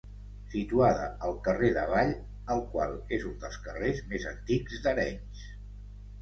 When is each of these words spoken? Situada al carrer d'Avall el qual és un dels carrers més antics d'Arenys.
Situada 0.51 1.03
al 1.27 1.35
carrer 1.47 1.69
d'Avall 1.75 2.13
el 2.55 2.63
qual 2.71 2.95
és 3.19 3.27
un 3.33 3.37
dels 3.45 3.59
carrers 3.69 4.01
més 4.15 4.27
antics 4.33 4.83
d'Arenys. 4.89 5.47